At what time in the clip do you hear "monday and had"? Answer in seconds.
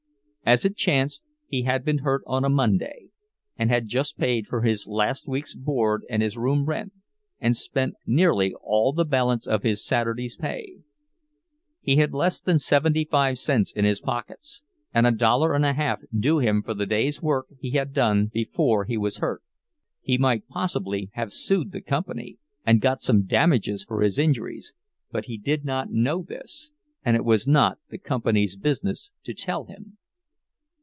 2.49-3.87